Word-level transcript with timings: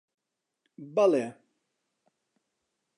بەڵێ. 0.95 1.25